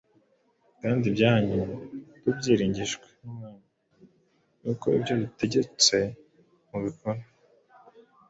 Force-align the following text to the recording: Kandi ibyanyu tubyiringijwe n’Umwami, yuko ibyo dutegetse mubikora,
Kandi 0.81 1.03
ibyanyu 1.11 1.61
tubyiringijwe 2.21 3.05
n’Umwami, 3.21 3.65
yuko 4.63 4.85
ibyo 4.97 5.13
dutegetse 5.21 5.95
mubikora, 6.69 7.21